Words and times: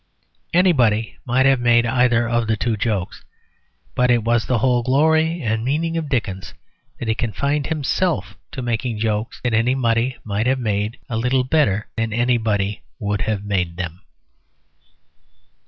Anybody 0.51 1.19
might 1.27 1.45
have 1.45 1.59
made 1.59 1.85
either 1.85 2.27
of 2.27 2.47
the 2.47 2.57
two 2.57 2.75
jokes. 2.75 3.23
But 3.93 4.09
it 4.09 4.23
was 4.23 4.47
the 4.47 4.57
whole 4.57 4.81
glory 4.81 5.43
and 5.43 5.63
meaning 5.63 5.95
of 5.95 6.09
Dickens 6.09 6.55
that 6.97 7.07
he 7.07 7.13
confined 7.13 7.67
himself 7.67 8.35
to 8.53 8.63
making 8.63 8.97
jokes 8.97 9.39
that 9.43 9.53
anybody 9.53 10.17
might 10.23 10.47
have 10.47 10.57
made 10.57 10.97
a 11.07 11.17
little 11.17 11.43
better 11.43 11.87
than 11.97 12.13
anybody 12.13 12.81
would 12.97 13.21
have 13.29 13.45
made 13.45 13.77
them. 13.77 14.01